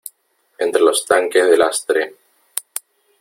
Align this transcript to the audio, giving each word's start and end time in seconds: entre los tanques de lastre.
entre 0.57 0.81
los 0.81 1.05
tanques 1.05 1.47
de 1.47 1.55
lastre. 1.55 2.11